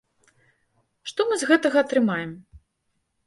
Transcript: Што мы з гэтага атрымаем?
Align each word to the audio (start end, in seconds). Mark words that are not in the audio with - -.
Што 1.11 1.21
мы 1.31 1.37
з 1.41 1.49
гэтага 1.51 1.77
атрымаем? 1.85 2.31